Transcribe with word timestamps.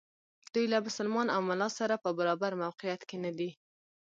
دوی 0.53 0.65
له 0.73 0.77
مسلمان 0.87 1.27
او 1.35 1.41
ملا 1.49 1.69
سره 1.79 1.95
په 2.03 2.09
برابر 2.17 2.51
موقعیت 2.63 3.01
کې 3.09 3.17
ندي. 3.25 3.51